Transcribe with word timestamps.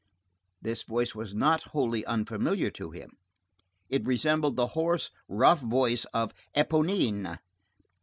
This 0.63 0.81
voice 0.81 1.13
was 1.13 1.35
not 1.35 1.61
wholly 1.61 2.03
unfamiliar 2.07 2.71
to 2.71 2.89
him. 2.89 3.11
It 3.87 4.03
resembled 4.03 4.55
the 4.55 4.69
hoarse, 4.73 5.11
rough 5.29 5.59
voice 5.59 6.05
of 6.05 6.33
Éponine. 6.57 7.37